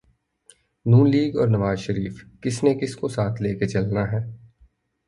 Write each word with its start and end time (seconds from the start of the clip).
نون 0.85 1.09
League 1.09 1.37
اور 1.37 1.47
نوازشریف 1.47 2.23
کس 2.41 2.63
نے 2.63 2.73
کس 2.73 2.95
کو 2.95 3.07
ساتھ 3.07 3.41
لے 3.41 3.55
کے 3.55 3.67
چلنا 3.67 4.11
ہے۔ 4.11 4.25